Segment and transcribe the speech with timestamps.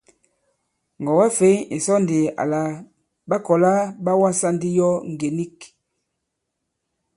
[1.03, 2.61] Ŋgɔ̀wɛ-fěy ì sɔ ndi àlà
[3.29, 5.57] ɓa kɔ̀la là ɓa wasā ndi yo ngè nik.